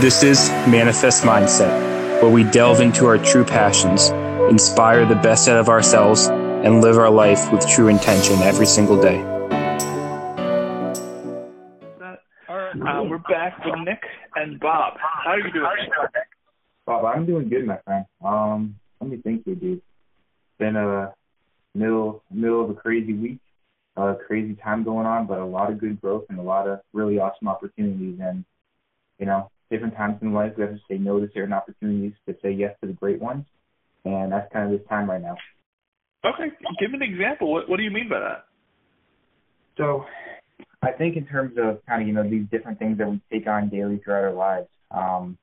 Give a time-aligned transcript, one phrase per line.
[0.00, 4.10] This is Manifest Mindset, where we delve into our true passions,
[4.48, 9.02] inspire the best out of ourselves, and live our life with true intention every single
[9.02, 9.18] day.
[12.48, 14.04] All right, uh, we're back with Nick
[14.36, 14.98] and Bob.
[15.00, 15.66] How are you doing?
[16.86, 18.04] Bob, I'm doing good, my friend.
[18.24, 19.82] Um, let me think here, dude.
[20.60, 21.12] Been a
[21.74, 23.40] middle middle of a crazy week,
[23.96, 26.82] a crazy time going on, but a lot of good growth and a lot of
[26.92, 28.20] really awesome opportunities.
[28.22, 28.44] And
[29.18, 32.34] you know, different times in life, we have to say no to certain opportunities to
[32.42, 33.44] say yes to the great ones,
[34.04, 35.36] and that's kind of this time right now.
[36.24, 37.52] Okay, give an example.
[37.52, 38.44] What What do you mean by that?
[39.76, 40.04] So,
[40.82, 43.46] I think in terms of kind of you know these different things that we take
[43.46, 44.68] on daily throughout our lives.
[44.90, 45.38] Um,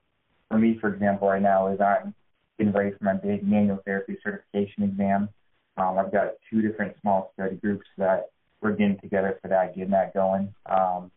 [0.49, 2.13] for me, for example, right now is I'm
[2.57, 5.30] getting ready for my big manual therapy certification exam.
[5.77, 8.30] Um, I've got two different small study groups that
[8.62, 10.54] we're getting together for that, getting that going.
[10.66, 11.12] Um,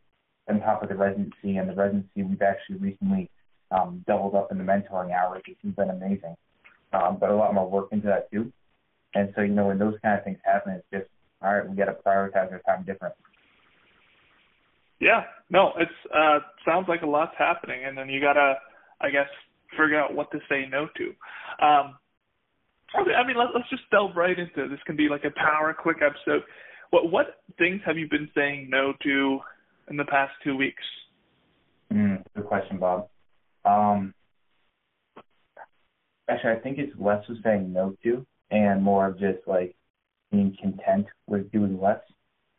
[0.49, 3.31] on top of the residency and the residency, we've actually recently
[3.71, 6.37] um, doubled up in the mentoring hours, which has been amazing.
[6.93, 8.51] Um, but a lot more work into that too.
[9.15, 11.11] And so, you know, when those kind of things happen, it's just,
[11.43, 13.15] all right, we got to prioritize our time different.
[15.01, 18.55] Yeah, no, it's uh sounds like a lot's happening, and then you gotta,
[19.01, 19.29] I guess,
[19.71, 21.65] figure out what to say no to.
[21.65, 21.95] Um,
[22.95, 24.69] I mean, let, let's just delve right into it.
[24.69, 24.81] this.
[24.87, 26.43] Can be like a power quick episode.
[26.91, 29.39] What what things have you been saying no to
[29.91, 30.83] in the past two weeks?
[31.93, 33.09] Mm, good question, Bob.
[33.65, 34.15] Um,
[36.29, 39.75] actually, I think it's less of saying no to and more of just like
[40.31, 42.01] being content with doing less.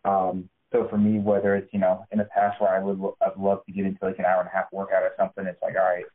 [0.05, 3.37] Um, so for me, whether it's you know in the past where I would I'd
[3.37, 5.75] love to get into like an hour and a half workout or something, it's like
[5.75, 6.05] all right,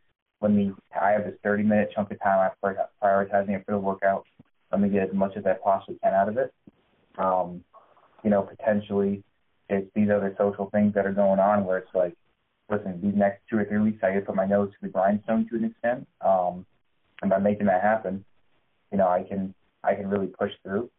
[0.40, 3.78] let me I have this 30 minute chunk of time I'm prioritizing it for the
[3.78, 4.24] workout.
[4.70, 6.52] Let me get as much as I possibly can out of it.
[7.18, 7.62] Um,
[8.24, 9.22] you know, potentially
[9.68, 12.14] it's these other social things that are going on where it's like,
[12.70, 14.88] listen, these next two or three weeks I get to put my nose to the
[14.88, 16.06] grindstone to an extent.
[16.20, 16.66] Um,
[17.22, 18.24] and by making that happen,
[18.92, 20.90] you know, I can I can really push through.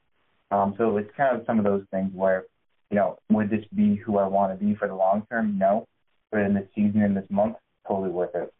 [0.51, 2.45] Um, so it's kind of some of those things where,
[2.89, 5.57] you know, would this be who I want to be for the long term?
[5.57, 5.87] No.
[6.31, 7.55] But in this season, in this month,
[7.87, 8.53] totally worth it.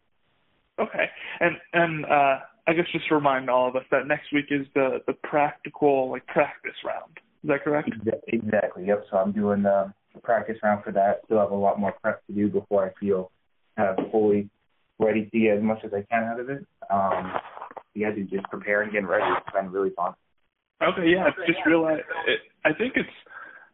[0.79, 1.05] Okay.
[1.39, 4.65] And and uh I guess just to remind all of us that next week is
[4.73, 7.19] the the practical like practice round.
[7.45, 7.91] Is that correct?
[8.25, 8.88] Exactly.
[8.88, 9.06] Yep.
[9.11, 11.22] So I'm doing the, the practice round for that.
[11.25, 13.29] Still have a lot more prep to do before I feel
[13.78, 14.50] kind of fully
[14.97, 16.66] ready to get as much as I can out of it.
[16.89, 17.33] Um,
[17.94, 19.25] you guys are just preparing, getting ready.
[19.38, 20.16] It's been really fun.
[20.81, 22.00] Okay, yeah, it's just realize.
[22.25, 23.07] It, I think it's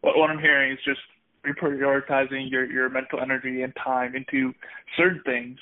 [0.01, 0.99] what, what I'm hearing is just
[1.47, 4.51] reprioritizing your your mental energy and time into
[4.97, 5.57] certain things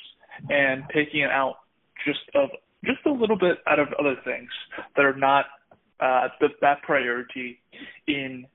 [0.49, 1.57] and taking it out
[2.07, 2.49] just of
[2.83, 4.49] just a little bit out of other things
[4.95, 5.45] that are not
[5.99, 7.59] uh, the, that priority
[8.07, 8.45] in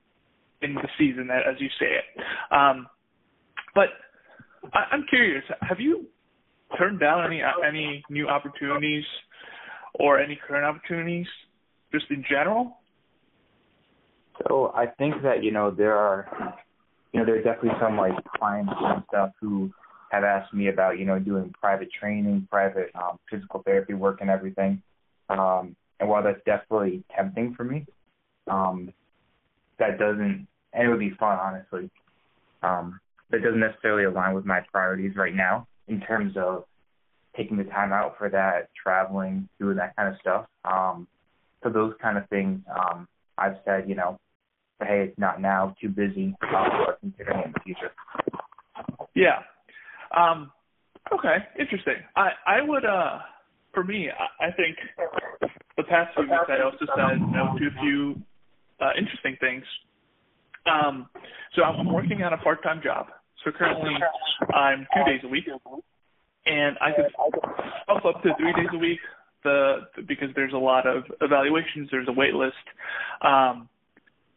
[0.63, 2.25] in the season, as you say it.
[2.51, 2.87] Um,
[3.75, 3.89] but
[4.73, 6.07] I, I'm curious, have you
[6.79, 9.05] turned down any any new opportunities
[9.95, 11.27] or any current opportunities
[11.93, 12.79] just in general?
[14.49, 16.57] So I think that you know there are,
[17.13, 19.71] you know, there's definitely some like clients and stuff who
[20.11, 24.31] have asked me about you know doing private training, private um, physical therapy work, and
[24.31, 24.83] everything.
[25.29, 27.87] Um, and while that's definitely tempting for me,
[28.49, 28.93] um,
[29.79, 31.91] that doesn't, and it would be fun, honestly.
[32.63, 33.01] Um,
[33.31, 36.65] that doesn't necessarily align with my priorities right now in terms of
[37.37, 40.47] taking the time out for that, traveling, doing that kind of stuff.
[40.65, 41.09] Um,
[41.63, 44.19] so those kind of things, um, I've said, you know,
[44.81, 47.93] hey, it's not now, too busy, uh, or considering it in the future.
[49.15, 49.41] Yeah.
[50.17, 50.53] Um,
[51.13, 51.97] okay, interesting.
[52.17, 53.19] I I would uh
[53.73, 54.77] for me, I, I think
[55.77, 58.23] the past few weeks I also said no to a few
[58.81, 59.65] uh, interesting things.
[60.67, 61.09] Um,
[61.55, 63.07] so I'm working on a part-time job.
[63.45, 63.93] So currently
[64.55, 65.45] I'm two days a week,
[66.47, 67.13] and I could
[67.89, 69.01] up up to three days a week.
[69.43, 72.55] The because there's a lot of evaluations, there's a wait list.
[73.21, 73.69] Um,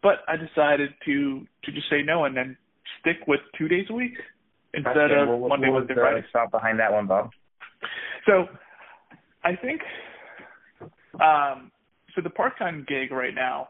[0.04, 2.58] but I decided to to just say no and then
[3.00, 4.14] stick with two days a week
[4.74, 6.26] instead of what, Monday, what Wednesday, the Friday.
[6.30, 7.30] Stop behind that one, Bob.
[8.26, 8.48] So
[9.44, 9.82] I think
[11.22, 11.72] um
[12.16, 13.68] so the part time gig right now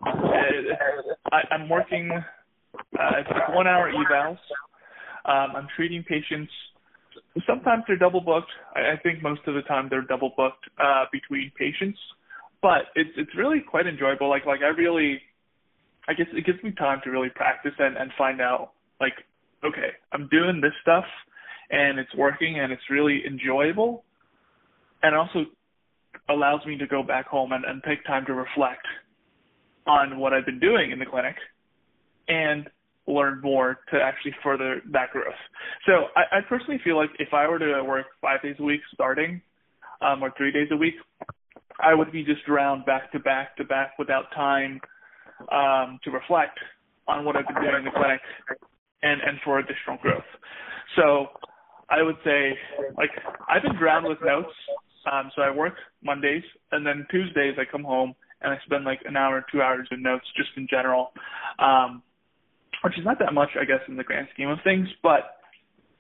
[1.32, 4.38] I, I'm working uh it's like one hour evals.
[5.26, 6.52] Um I'm treating patients
[7.46, 8.52] sometimes they're double booked.
[8.76, 12.00] I, I think most of the time they're double booked uh between patients.
[12.62, 14.30] But it's it's really quite enjoyable.
[14.30, 15.22] Like like I really
[16.08, 18.72] I guess it gives me time to really practice and, and find out
[19.02, 19.14] like,
[19.64, 21.04] okay, I'm doing this stuff
[21.70, 24.04] and it's working and it's really enjoyable.
[25.04, 25.46] And also
[26.30, 28.86] allows me to go back home and, and take time to reflect
[29.86, 31.36] on what I've been doing in the clinic.
[32.28, 32.70] And
[33.10, 35.34] learn more to actually further that growth.
[35.86, 38.82] So I, I personally feel like if I were to work five days a week
[38.94, 39.42] starting,
[40.02, 40.96] um, or three days a week,
[41.80, 44.80] I would be just drowned back to back to back without time
[45.52, 46.58] um, to reflect
[47.08, 48.22] on what I've been doing in the clinic
[49.04, 50.24] and and for additional growth.
[50.96, 51.28] So
[51.90, 52.58] I would say
[52.98, 53.12] like
[53.48, 54.54] I've been drowned with notes.
[55.12, 59.00] Um, so I work Mondays and then Tuesdays I come home and I spend like
[59.06, 61.12] an hour, two hours in notes just in general,
[61.60, 62.04] um,
[62.84, 64.88] which is not that much I guess in the grand scheme of things.
[65.02, 65.38] But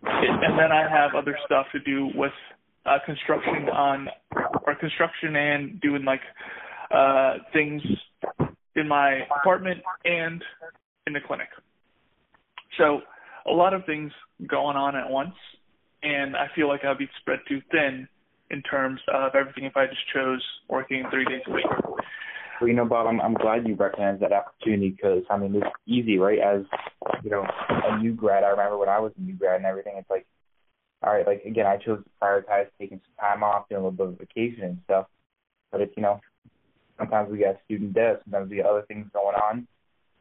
[0.04, 2.32] it, and then I have other stuff to do with
[2.86, 4.08] uh, construction on
[4.66, 6.22] or construction and doing like
[6.92, 7.82] uh, things
[8.76, 10.42] in my apartment and
[11.06, 11.50] in the clinic.
[12.78, 13.02] So
[13.48, 14.12] a lot of things
[14.48, 15.34] going on at once,
[16.04, 18.08] and I feel like I'd be spread too thin
[18.50, 21.66] in terms of everything if I just chose working three days a week.
[22.60, 25.68] Well, you know, Bob, I'm I'm glad you recognized that opportunity because I mean it's
[25.86, 26.40] easy, right?
[26.40, 26.62] As
[27.24, 29.94] you know, a new grad, I remember when I was a new grad and everything.
[29.98, 30.26] It's like,
[31.04, 33.92] all right, like again, I chose to prioritize taking some time off, doing a little
[33.92, 35.06] bit of vacation and stuff.
[35.72, 36.20] But it's you know,
[36.98, 39.68] sometimes we got student debt, sometimes we got other things going on.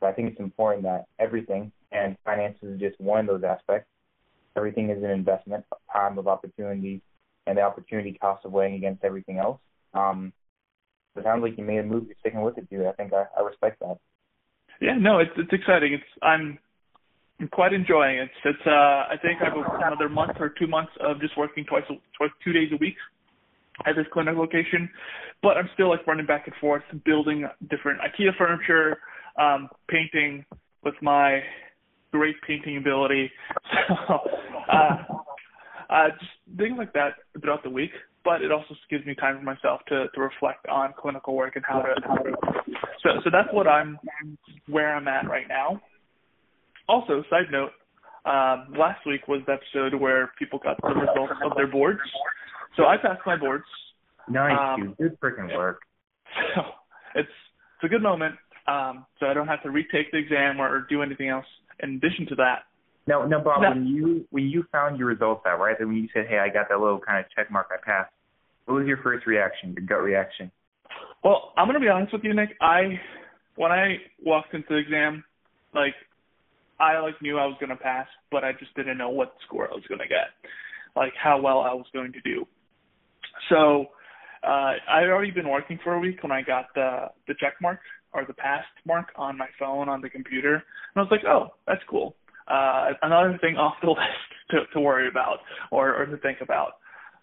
[0.01, 3.89] So I think it's important that everything, and finances is just one of those aspects.
[4.57, 7.01] Everything is an investment, a time of opportunity,
[7.47, 9.61] and the opportunity cost of weighing against everything else.
[9.95, 10.33] Um,
[11.17, 12.05] it sounds like you made a move.
[12.07, 12.87] You're sticking with it, dude.
[12.87, 13.99] I think I, I respect that.
[14.81, 15.95] Yeah, no, it's it's exciting.
[15.95, 16.59] It's I'm
[17.41, 18.31] I'm quite enjoying it.
[18.45, 19.55] It's uh I think I have
[19.87, 21.85] another month or two months of just working twice
[22.17, 22.97] twice two days a week
[23.87, 24.89] at this clinic location,
[25.43, 28.99] but I'm still like running back and forth, building different IKEA furniture,
[29.39, 30.45] um, painting
[30.83, 31.41] with my
[32.13, 33.31] great painting ability.
[34.09, 34.19] So
[34.73, 34.97] uh,
[35.91, 37.91] uh, just things like that throughout the week.
[38.25, 41.65] But it also gives me time for myself to to reflect on clinical work and
[41.67, 42.33] how to how to.
[43.03, 43.99] So so that's what I'm
[44.69, 45.81] where I'm at right now.
[46.89, 47.71] Also, side note,
[48.25, 52.01] um, last week was the episode where people got the results of their boards.
[52.77, 53.65] So I passed my boards.
[54.29, 54.99] Nice, um, dude.
[54.99, 55.81] Good freaking work.
[56.55, 56.63] So
[57.15, 58.35] it's it's a good moment.
[58.67, 61.47] Um, so I don't have to retake the exam or, or do anything else
[61.83, 62.65] in addition to that.
[63.07, 63.63] No, no, Bob.
[63.63, 63.71] No.
[63.71, 65.77] When you when you found your results out, right?
[65.79, 68.13] When you said, "Hey, I got that little kind of check mark, I passed."
[68.65, 69.75] What was your first reaction?
[69.75, 70.51] Your gut reaction?
[71.23, 72.51] Well, I'm gonna be honest with you, Nick.
[72.61, 73.01] I
[73.55, 75.25] when I walked into the exam,
[75.73, 75.95] like
[76.81, 79.75] I like knew I was gonna pass, but I just didn't know what score I
[79.75, 80.35] was gonna get,
[80.97, 82.47] like how well I was going to do.
[83.49, 83.87] So
[84.43, 87.81] uh, I'd already been working for a week when I got the the check mark
[88.13, 90.63] or the pass mark on my phone on the computer, and
[90.97, 92.17] I was like, oh, that's cool.
[92.49, 94.01] Uh, another thing off the list
[94.51, 95.39] to, to worry about
[95.71, 96.75] or, or to think about.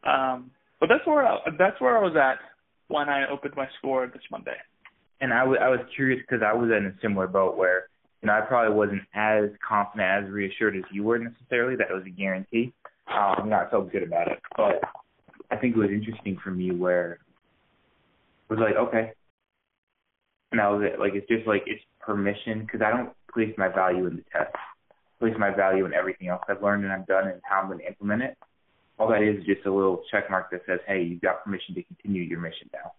[0.04, 2.40] Um, but that's where I, that's where I was at
[2.90, 4.58] when I opened my score this Monday.
[5.22, 7.58] And I, w- I was I was curious because I was in a similar boat
[7.58, 7.88] where
[8.22, 11.94] you know I probably wasn't as confident, as reassured as you were necessarily that it
[11.94, 12.74] was a guarantee.
[13.08, 14.82] Um, I'm not so good about it, but
[15.52, 17.20] I think it was interesting for me where it
[18.50, 19.14] was like okay,
[20.52, 24.06] and I was like it's just like it's permission because I don't place my value
[24.08, 24.54] in the test,
[25.24, 27.80] place my value in everything else I've learned and I've done and how I'm going
[27.80, 28.38] to implement it
[29.00, 31.84] all that is just a little check mark that says, "Hey, you've got permission to
[31.84, 32.94] continue your mission now."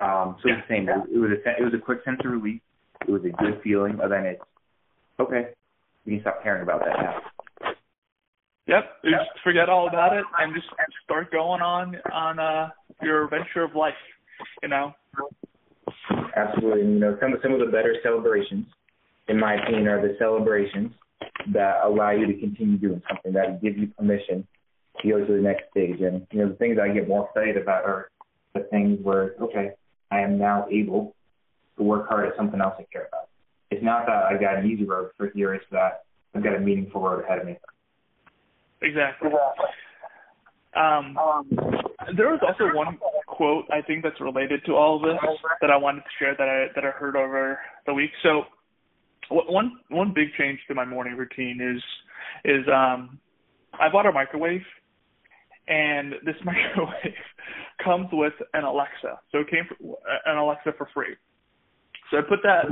[0.00, 0.58] Um, so yeah.
[0.58, 0.88] it's the same.
[0.88, 2.60] It was a it was a quick sense of relief.
[3.06, 4.42] It was a good feeling, and then it's
[5.20, 5.50] okay.
[6.04, 7.72] We can stop caring about that now.
[8.66, 10.66] Yep, just forget all about it and just
[11.04, 12.68] start going on on uh
[13.00, 13.94] your adventure of life.
[14.62, 14.92] You know.
[16.36, 18.66] Absolutely, you know some some of the better celebrations,
[19.28, 20.92] in my opinion, are the celebrations
[21.52, 24.46] that allow you to continue doing something that give you permission
[25.00, 26.00] to go to the next stage.
[26.00, 28.10] And you know, the things I get more excited about are
[28.54, 29.70] the things where okay,
[30.10, 31.14] I am now able
[31.76, 33.28] to work hard at something else I care about.
[33.70, 36.60] It's not that I've got an easy road for here; it's that I've got a
[36.60, 37.58] meaningful road ahead of me.
[38.82, 39.30] Exactly.
[40.76, 41.16] Um,
[42.16, 45.18] there was also one quote I think that's related to all of this
[45.60, 48.10] that I wanted to share that I that I heard over the week.
[48.22, 48.44] So
[49.30, 51.82] one one big change to my morning routine is
[52.44, 53.18] is um
[53.78, 54.62] I bought a microwave
[55.68, 57.14] and this microwave
[57.82, 59.20] comes with an Alexa.
[59.30, 61.14] So it came for, an Alexa for free.
[62.10, 62.64] So I put that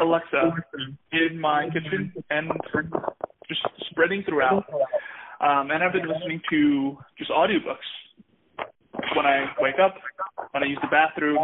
[0.00, 0.52] Alexa
[1.12, 2.50] in my kitchen and
[3.46, 4.64] just spreading throughout.
[5.40, 7.76] Um, and I've been listening to just audiobooks
[9.16, 9.94] when I wake up,
[10.52, 11.38] when I use the bathroom,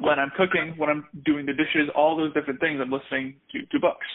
[0.00, 2.80] when I'm cooking, when I'm doing the dishes, all those different things.
[2.82, 4.06] I'm listening to to books.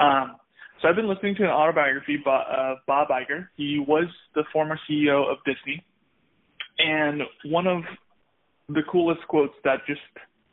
[0.00, 0.36] Um,
[0.80, 3.48] so I've been listening to an autobiography by uh, Bob Iger.
[3.56, 5.84] He was the former CEO of Disney,
[6.78, 7.82] and one of
[8.68, 10.00] the coolest quotes that just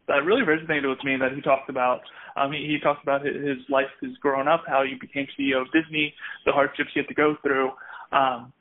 [0.07, 2.01] that really resonated with me that he talked about.
[2.35, 5.61] Um, he, he talked about his, his life as growing up, how he became CEO
[5.61, 6.13] of Disney,
[6.45, 7.69] the hardships he had to go through.
[8.11, 8.51] Um,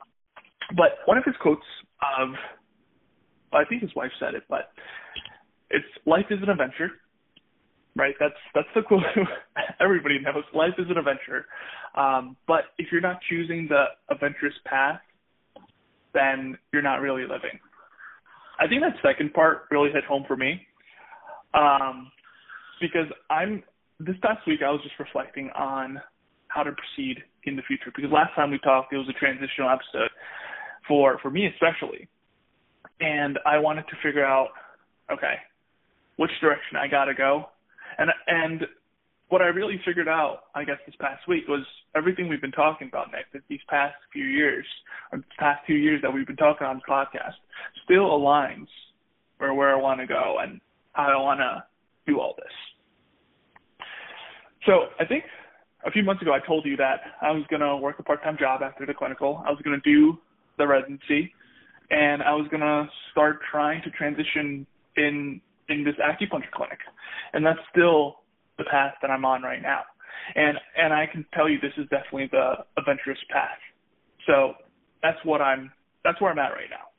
[0.75, 1.65] but one of his quotes
[2.19, 2.29] of,
[3.53, 4.71] I think his wife said it, but
[5.71, 6.91] it's life is an adventure,
[7.95, 8.15] right?
[8.19, 9.03] That's that's the quote
[9.79, 10.43] everybody knows.
[10.53, 11.45] Life is an adventure,
[11.95, 15.01] um, but if you're not choosing the adventurous path,
[16.13, 17.59] then you're not really living.
[18.59, 20.61] I think that second part really hit home for me,
[21.53, 22.11] um,
[22.79, 23.63] because I'm
[23.99, 25.99] this past week I was just reflecting on
[26.47, 27.91] how to proceed in the future.
[27.95, 30.11] Because last time we talked, it was a transitional episode
[30.87, 32.07] for for me especially,
[32.99, 34.49] and I wanted to figure out,
[35.11, 35.35] okay,
[36.21, 37.49] which direction I gotta go,
[37.97, 38.67] and and
[39.29, 42.89] what I really figured out, I guess, this past week was everything we've been talking
[42.89, 44.65] about, Nick, that these past few years,
[45.11, 47.33] or the past few years that we've been talking on this podcast,
[47.83, 48.67] still aligns
[49.39, 50.61] for where I want to go and
[50.91, 51.63] how I want to
[52.05, 52.53] do all this.
[54.67, 55.23] So I think
[55.87, 58.37] a few months ago I told you that I was going to work a part-time
[58.37, 59.41] job after the clinical.
[59.47, 60.19] I was going to do
[60.57, 61.33] the residency,
[61.89, 66.79] and I was going to start trying to transition in in this acupuncture clinic,
[67.33, 68.17] and that's still
[68.57, 69.81] the path that I'm on right now.
[70.35, 73.57] And and I can tell you this is definitely the adventurous path.
[74.27, 74.53] So
[75.01, 75.71] that's what I'm
[76.03, 76.91] that's where I'm at right now.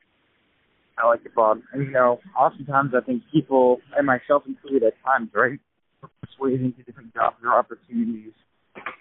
[0.99, 1.61] I like it, Bob.
[1.73, 5.59] And you know, oftentimes I think people and myself included at times, right,
[6.21, 8.33] persuaded into different jobs or opportunities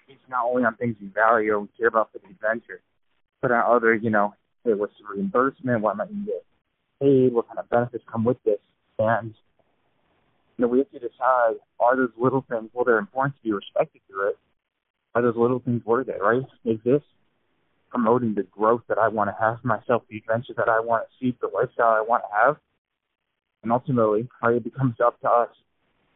[0.06, 2.80] based not only on things we value or care about for the adventure,
[3.40, 6.44] but on other, you know, hey, what's the reimbursement, what might you get
[7.00, 8.58] paid, what kind of benefits come with this.
[8.98, 9.34] And
[10.56, 13.52] you know, we have to decide are those little things, well, they're important to be
[13.52, 14.38] respected through it.
[15.14, 16.42] Are those little things worth it, right?
[16.64, 17.02] Is this
[17.90, 21.10] promoting the growth that I want to have myself, the adventure that I want to
[21.20, 22.56] see, the lifestyle I want to have?
[23.62, 25.48] And ultimately, right, it becomes up to us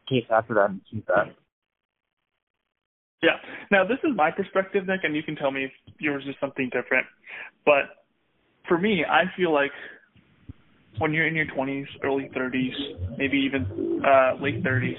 [0.09, 1.35] case after that and achieve that.
[3.23, 3.37] Yeah.
[3.71, 6.71] Now, this is my perspective, Nick, and you can tell me if yours is something
[6.73, 7.07] different.
[7.65, 8.07] But
[8.69, 9.73] for me, I feel like
[10.99, 14.95] when you're in your 20s, early 30s, maybe even uh, late 30s,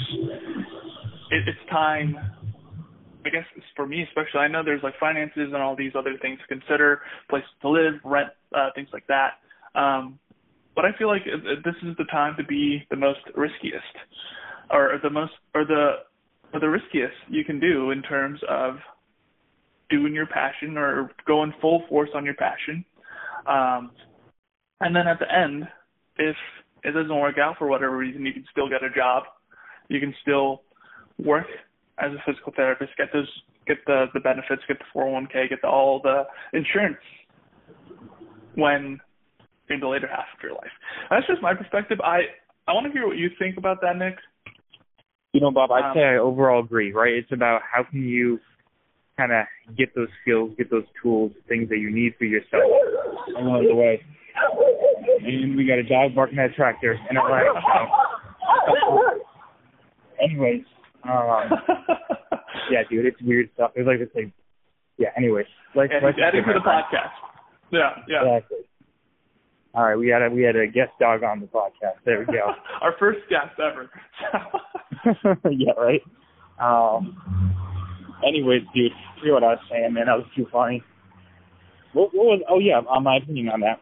[1.32, 2.18] it, it's time.
[3.26, 3.44] I guess
[3.76, 7.02] for me especially, I know there's like finances and all these other things to consider,
[7.30, 9.34] places to live, rent, uh, things like that.
[9.80, 10.20] Um,
[10.76, 13.84] but I feel like this is the time to be the most riskiest,
[14.70, 15.94] or the most, or the,
[16.54, 18.76] or the riskiest you can do in terms of
[19.90, 22.86] doing your passion or going full force on your passion.
[23.48, 23.92] Um,
[24.80, 25.68] and then at the end,
[26.20, 26.36] if
[26.84, 29.24] it doesn't work out for whatever reason, you can still get a job.
[29.90, 30.62] You can still
[31.24, 31.48] work
[32.00, 33.30] as a physical therapist, get those,
[33.66, 36.98] get the the benefits, get the 401k, get the, all the insurance
[38.56, 39.00] when
[39.70, 40.72] in the later half of your life.
[41.10, 42.00] That's just my perspective.
[42.02, 42.22] I
[42.68, 44.16] I want to hear what you think about that, Nick.
[45.34, 46.92] You know, Bob, I'd um, say I overall agree.
[46.92, 47.14] Right?
[47.14, 48.40] It's about how can you
[49.18, 49.46] kind of
[49.76, 52.64] get those skills, get those tools, things that you need for yourself
[53.36, 54.02] along the way
[55.24, 57.46] and we got a dog barking at a tractor and a light.
[58.68, 59.28] So.
[60.22, 60.64] anyways,
[61.04, 61.50] um,
[62.72, 63.72] yeah, dude, it's weird stuff.
[63.76, 64.32] It's like it's like,
[64.98, 65.10] yeah.
[65.18, 65.46] Anyways,
[65.76, 67.12] like and like adding to the podcast.
[67.72, 68.38] Yeah, yeah.
[68.38, 68.58] Exactly.
[69.74, 72.02] All right, we had a we had a guest dog on the podcast.
[72.06, 72.52] There we go.
[72.82, 73.90] Our first guest ever.
[75.52, 76.02] yeah, right.
[76.60, 77.54] Um.
[78.28, 78.92] Anyways, dude,
[79.24, 80.08] see what I was saying, man.
[80.08, 80.82] That was too funny.
[81.94, 82.42] What, what was?
[82.50, 83.80] Oh yeah, uh, my opinion on that.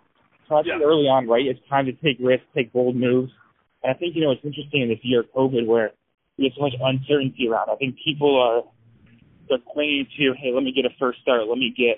[0.47, 0.85] So I think yeah.
[0.85, 3.31] early on, right, it's time to take risks, take bold moves.
[3.83, 5.91] And I think, you know, it's interesting in this year of COVID where
[6.37, 7.69] there's so much uncertainty around.
[7.69, 8.63] I think people are
[9.49, 11.97] they're clinging to, hey, let me get a first start, let me get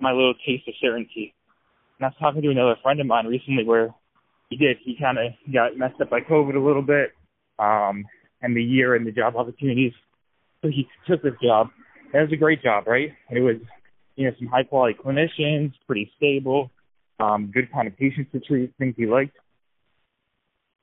[0.00, 1.34] my little taste of certainty.
[1.98, 3.94] And I was talking to another friend of mine recently where
[4.50, 4.76] he did.
[4.84, 7.12] He kind of got messed up by COVID a little bit,
[7.58, 8.04] um,
[8.42, 9.92] and the year and the job opportunities.
[10.62, 11.68] So he took this job.
[12.12, 13.12] And it was a great job, right?
[13.30, 13.56] It was,
[14.16, 16.70] you know, some high quality clinicians, pretty stable
[17.20, 19.36] um, good kind of patients to treat, things he liked.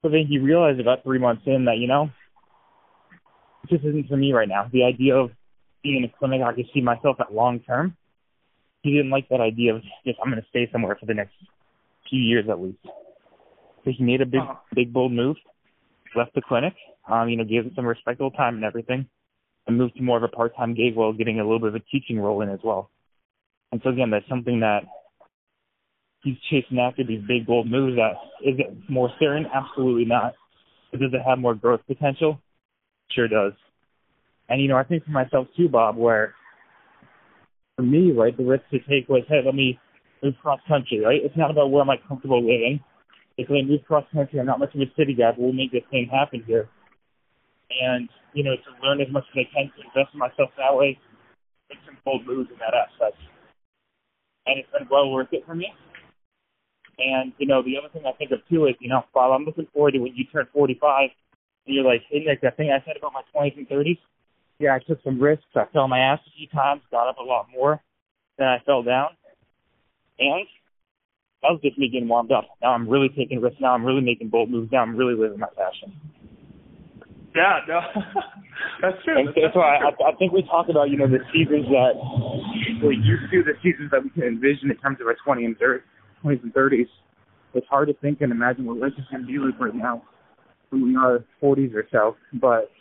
[0.02, 2.10] So then he realized about three months in that, you know,
[3.70, 4.68] this isn't for me right now.
[4.72, 5.32] The idea of
[5.84, 7.96] being in a clinic I could see myself at long term,
[8.82, 11.34] he didn't like that idea of just I'm going to stay somewhere for the next
[12.10, 12.80] few years at least.
[12.84, 14.56] So he made a big, uh-huh.
[14.74, 15.38] big bold move,
[16.16, 16.74] left the clinic,
[17.10, 19.08] um, you know, gave it some respectable time and everything,
[19.68, 21.80] and moved to more of a part-time gig while getting a little bit of a
[21.80, 22.90] teaching role in as well.
[23.72, 24.84] And so again, that's something that
[26.24, 27.98] he's chasing after these big bold moves.
[27.98, 28.14] That
[28.44, 29.46] is it more certain?
[29.54, 30.34] Absolutely not.
[30.92, 32.40] But does it have more growth potential?
[33.12, 33.54] Sure does.
[34.50, 36.34] And you know, I think for myself too, Bob, where
[37.78, 39.80] for me, right, the risk to take was, hey, let me
[40.24, 41.22] move cross country, right?
[41.24, 42.82] It's not about where am I comfortable living.
[43.38, 45.72] If I move cross country, I'm not much of a city guy, but we'll make
[45.72, 46.70] this thing happen here.
[47.72, 50.76] and you know to learn as much as I can to invest in myself that
[50.76, 51.00] way,
[51.70, 53.18] make some bold moves in that aspect,
[54.46, 55.68] and it's been well worth it for me.
[57.02, 59.46] And you know the other thing I think of too is you know Bob, I'm
[59.46, 61.10] looking forward to when you turn 45
[61.66, 63.98] and you're like, hey Nick, that thing I said about my 20s and 30s,
[64.60, 65.46] yeah, I took some risks.
[65.56, 67.82] I fell my ass a few times, got up a lot more
[68.38, 69.10] than I fell down,
[70.20, 70.46] and
[71.42, 72.46] that was just me getting warmed up.
[72.62, 73.60] Now I'm really taking risks.
[73.60, 74.72] Now I'm really making bold moves.
[74.72, 75.94] Now I'm really living my passion.
[77.36, 77.80] Yeah, no,
[78.82, 79.18] that's true.
[79.18, 79.90] And that's so I.
[79.90, 81.94] I, I think we talk about you know the seasons that
[82.84, 85.58] we're used to, the seasons that we can envision in terms of our 20 and
[85.58, 85.84] 30,
[86.24, 86.88] 20s and 30s.
[87.54, 90.04] It's hard to think and imagine what life is going to be like right now
[90.70, 92.16] when we are 40s or so.
[92.34, 92.72] But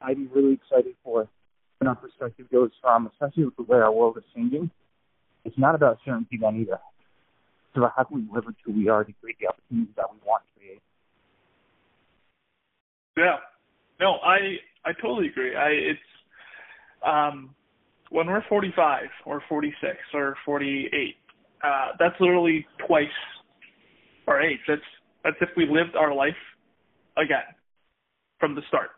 [0.00, 1.28] I'm really excited for
[1.78, 4.70] when our perspective goes from, especially with the way our world is changing.
[5.44, 6.78] It's not about certainty then either.
[7.68, 10.18] It's about how can we live who we are to create the opportunities that we
[10.26, 10.82] want to create.
[13.16, 13.36] Yeah.
[14.00, 15.56] No, I I totally agree.
[15.56, 16.00] I it's
[17.04, 17.54] um
[18.10, 21.16] when we're 45 or 46 or 48,
[21.62, 23.06] uh that's literally twice
[24.26, 24.60] our age.
[24.66, 24.82] That's
[25.24, 26.38] that's if we lived our life
[27.16, 27.54] again
[28.38, 28.90] from the start.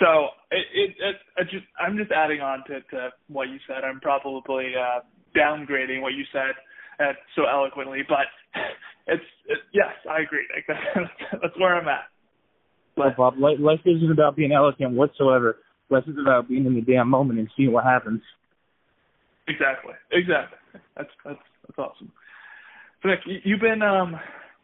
[0.00, 3.84] So it, it, it, it just I'm just adding on to, to what you said.
[3.84, 5.00] I'm probably uh,
[5.36, 6.54] downgrading what you said
[6.98, 8.26] uh, so eloquently, but
[9.06, 10.46] it's it, yes, I agree.
[10.54, 11.10] Like that's,
[11.42, 12.08] that's where I'm at.
[12.96, 15.58] But Bob, life, life isn't about being eloquent whatsoever.
[15.90, 18.22] Life is about being in the damn moment and seeing what happens.
[19.48, 19.94] Exactly.
[20.12, 20.58] Exactly.
[20.96, 22.12] That's that's that's awesome.
[23.02, 24.18] So Nick, you, you've been um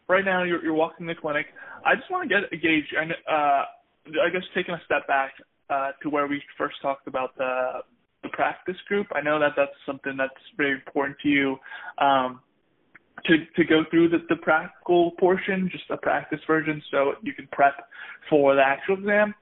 [0.08, 1.46] right now you're you're walking the clinic.
[1.84, 3.64] I just want to get a gauge and uh
[4.06, 5.32] I guess taking a step back
[5.68, 7.80] uh to where we first talked about the
[8.22, 9.06] the practice group.
[9.14, 11.56] I know that that's something that's very important to you.
[11.98, 12.40] Um
[13.26, 17.48] to to go through the, the practical portion, just a practice version, so you can
[17.52, 17.74] prep
[18.28, 19.34] for the actual exam.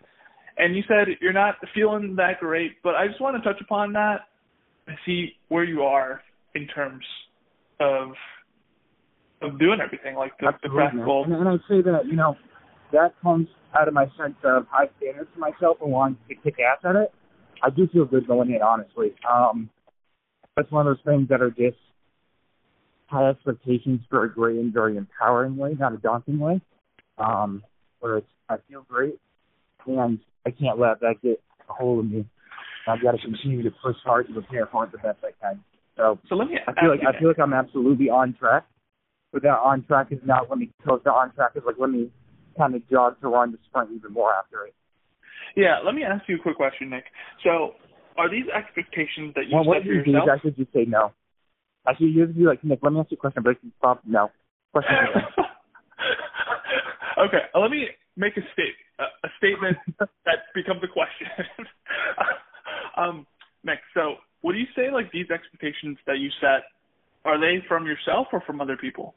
[0.57, 3.93] And you said you're not feeling that great, but I just want to touch upon
[3.93, 4.23] that
[4.89, 6.23] and see where you are
[6.55, 7.05] in terms
[7.81, 8.13] of
[9.41, 11.25] of doing everything, like the, the practical.
[11.25, 12.37] And, and I'd say that you know
[12.93, 13.49] that comes
[13.79, 16.97] out of my sense of high standards for myself and wanting to kick ass at
[16.97, 17.13] it.
[17.63, 19.15] I do feel good going in, honestly.
[19.29, 19.69] Um,
[20.57, 21.77] that's one of those things that are just
[23.07, 26.61] high expectations for a great and very empowering way, not a daunting way.
[27.19, 27.63] Um,
[28.01, 29.19] where it's I feel great
[29.87, 32.27] and I can't let that get a hold of me.
[32.87, 35.63] I've got to continue to push hard to prepare for it the best I can.
[35.99, 38.65] So, so let me I feel like I feel like I'm absolutely on track.
[39.33, 41.91] But that on track is not let me close the on track is like let
[41.91, 42.11] me
[42.57, 44.75] kind of jog to run to sprint even more after it.
[45.57, 47.05] Yeah, let me ask you a quick question, Nick.
[47.43, 47.75] So,
[48.17, 50.29] are these expectations that you well, set what for you do yourself?
[50.29, 51.13] is actually just say no.
[51.87, 54.03] Actually, you have be like, Nick, let me ask you a question, but you stop,
[54.07, 54.31] no.
[54.73, 54.95] Question
[57.27, 61.27] okay, uh, let me make a state a statement that becomes a question.
[62.97, 63.27] um,
[63.65, 64.17] Nick, so
[64.59, 66.65] you say like these expectations that you set
[67.25, 69.15] are they from yourself or from other people?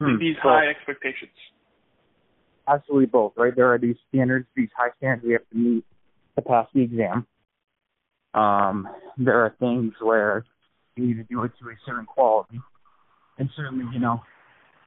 [0.00, 0.52] Hmm, these both.
[0.52, 1.32] high expectations.
[2.66, 3.54] Absolutely both, right?
[3.54, 5.84] There are these standards, these high standards we have to meet
[6.36, 7.26] to pass the exam.
[8.32, 10.44] Um, there are things where
[10.96, 12.60] you need to do it to a certain quality.
[13.38, 14.22] And certainly, you know,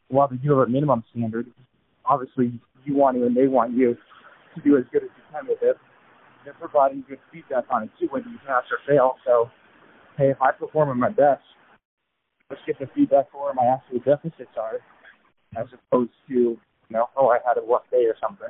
[0.08, 1.48] while they do have a minimum standard,
[2.06, 3.98] obviously you want to and they want you
[4.56, 5.78] to do as good as you can with it.
[6.44, 9.16] They're providing good feedback on it too, whether you pass or fail.
[9.26, 9.50] So,
[10.18, 11.44] hey, if I perform at my best,
[12.50, 14.80] let's get the feedback for where my actual deficits are,
[15.58, 18.50] as opposed to, you know, oh, I had a rough day or something.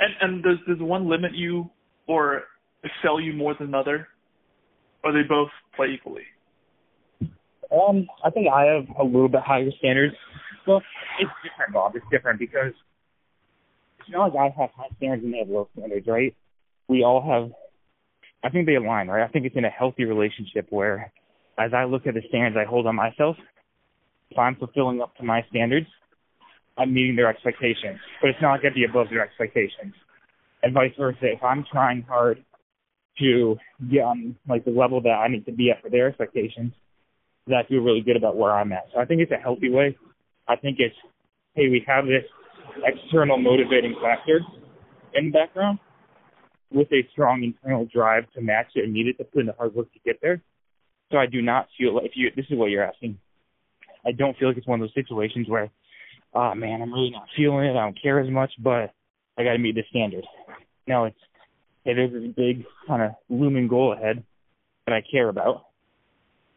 [0.00, 1.70] And and does does one limit you
[2.06, 2.42] or
[2.82, 4.08] excel you more than another,
[5.02, 6.24] or they both play equally?
[7.72, 10.14] Um, I think I have a little bit higher standards.
[10.66, 10.82] Well,
[11.20, 11.96] it's different, Bob.
[11.96, 12.72] It's different because
[14.00, 16.34] it's not like I have high standards and they have low standards, right?
[16.88, 17.50] We all have.
[18.42, 19.24] I think they align, right?
[19.24, 21.12] I think it's in a healthy relationship where,
[21.58, 23.36] as I look at the standards I hold on myself,
[24.30, 25.86] if I'm fulfilling up to my standards,
[26.76, 27.98] I'm meeting their expectations.
[28.20, 29.94] But it's not like I'd be above their expectations,
[30.62, 31.18] and vice versa.
[31.22, 32.44] If I'm trying hard
[33.20, 33.56] to
[33.90, 36.72] get on like the level that I need to be at for their expectations,
[37.46, 38.86] that I feel really good about where I'm at.
[38.92, 39.96] So I think it's a healthy way.
[40.48, 40.96] I think it's,
[41.54, 42.24] hey, we have this
[42.84, 44.40] external motivating factor
[45.14, 45.78] in the background
[46.74, 49.52] with a strong internal drive to match it and need it to put in the
[49.52, 50.42] hard work to get there.
[51.12, 53.18] So I do not feel like if you this is what you're asking.
[54.06, 55.70] I don't feel like it's one of those situations where,
[56.34, 57.70] oh man, I'm really not feeling it.
[57.70, 58.92] I don't care as much, but
[59.38, 60.24] I got to meet the standard.
[60.86, 61.16] No, it's
[61.84, 64.22] hey, there's this big kind of looming goal ahead
[64.86, 65.66] that I care about,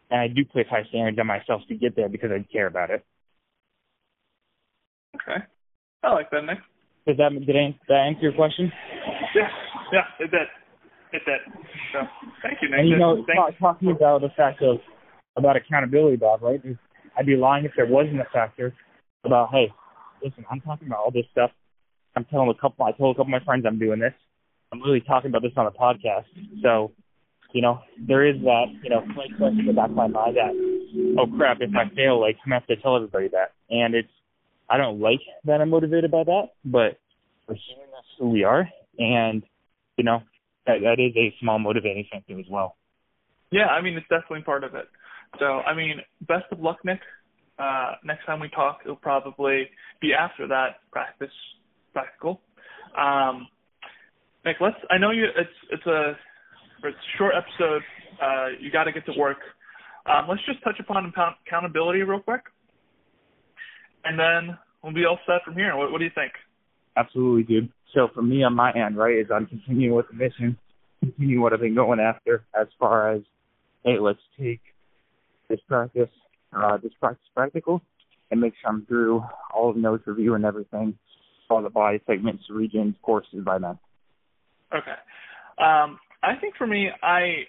[0.10, 2.90] and I do place high standards on myself to get there because I care about
[2.90, 3.06] it.
[5.16, 5.44] Okay,
[6.04, 6.60] I like that, Nick.
[7.06, 8.72] Does that did I, that answer your question?
[9.92, 10.48] Yeah, it did.
[11.14, 11.40] It did.
[11.94, 12.00] So
[12.44, 12.80] thank you, Nick.
[12.80, 13.60] And you know, Thanks.
[13.60, 14.78] talking about the fact of
[15.38, 16.62] about accountability, Bob, right?
[17.18, 18.74] I'd be lying if there wasn't a factor
[19.24, 19.72] about, hey,
[20.24, 21.52] listen, I'm talking about all this stuff.
[22.16, 24.14] I'm telling a couple, I told a couple of my friends I'm doing this.
[24.72, 26.26] I'm really talking about this on a podcast.
[26.62, 26.92] So,
[27.54, 30.36] you know, there is that, you know, slight question in the back of my mind
[30.36, 33.54] that, oh crap, if I fail, like, I'm gonna have to tell everybody that.
[33.70, 34.10] And it's,
[34.70, 37.00] I don't like that I'm motivated by that, but
[37.48, 38.68] we're human, that's who we are.
[39.00, 39.44] And,
[39.98, 40.22] you know,
[40.66, 42.78] that, that is a small motivating factor as well.
[43.52, 44.86] Yeah, I mean, it's definitely part of it.
[45.40, 47.00] So, I mean, best of luck, Nick.
[47.60, 49.70] Uh, next time we talk, it'll probably
[50.02, 51.32] be after that practice
[51.94, 52.42] practical.
[52.98, 53.48] Um,
[54.46, 54.76] Nick, let's.
[54.92, 55.26] I know you.
[55.26, 56.12] It's it's a
[56.84, 57.82] it's a short episode.
[58.22, 59.40] Uh, you got to get to work.
[60.06, 61.12] Um, let's just touch upon
[61.46, 62.44] accountability real quick,
[64.06, 65.76] and then we'll be all set from here.
[65.76, 66.32] What, what do you think?
[66.96, 67.70] Absolutely, dude.
[67.94, 70.58] So for me on my end, right, is I'm continuing with the mission,
[71.00, 73.22] continue what I've been going after as far as,
[73.84, 74.62] hey, let's take
[75.50, 76.10] this practice,
[76.54, 77.82] uh, this practice practical,
[78.30, 79.24] and make sure I'm through
[79.54, 80.98] all of notes review and everything,
[81.50, 83.80] all the body segments, regions, courses by then.
[84.74, 84.98] Okay.
[85.58, 87.46] Um, I think for me, I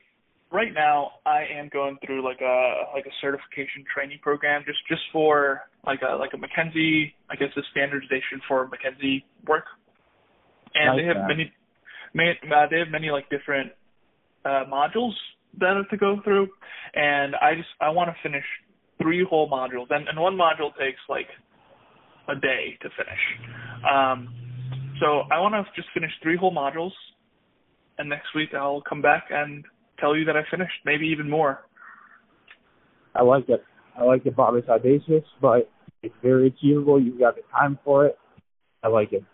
[0.52, 5.02] right now I am going through like a like a certification training program just just
[5.12, 9.64] for like a like a McKenzie I guess a standardization for McKenzie work,
[10.74, 11.28] and Like they have that.
[11.28, 11.52] many,
[12.14, 13.72] many uh, they have many like different
[14.44, 15.14] uh, modules
[15.58, 16.48] that are to go through,
[16.94, 18.44] and I just I want to finish
[19.00, 21.28] three whole modules, and and one module takes like
[22.28, 23.22] a day to finish.
[23.90, 24.28] Um,
[25.00, 26.92] so I want to just finish three whole modules,
[27.98, 29.64] and next week I'll come back and
[29.98, 31.64] tell you that I finished, maybe even more.
[33.14, 33.64] I like it.
[33.98, 34.54] I like it, Bob.
[34.54, 35.68] It's audacious, but
[36.02, 37.00] it's very achievable.
[37.00, 38.18] You've got the time for it.
[38.82, 39.24] I like it.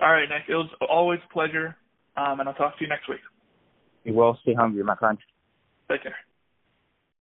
[0.00, 0.44] All right, Nick.
[0.48, 1.76] It was always a pleasure,
[2.16, 3.20] um, and I'll talk to you next week.
[4.04, 4.38] Be well.
[4.42, 5.18] Stay hungry, my friend.
[5.90, 6.16] Take care.